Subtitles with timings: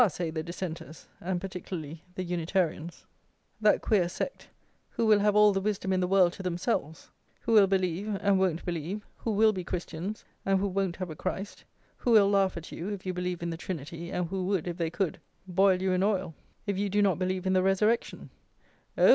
[0.09, 3.05] say the Dissenters, and particularly the Unitarians;
[3.61, 4.49] that queer sect,
[4.89, 8.39] who will have all the wisdom in the world to themselves; who will believe and
[8.39, 11.63] won't believe; who will be Christians and who won't have a Christ;
[11.97, 14.77] who will laugh at you, if you believe in the Trinity, and who would (if
[14.77, 16.33] they could) boil you in oil
[16.65, 18.31] if you do not believe in the Resurrection:
[18.97, 19.07] "Oh!"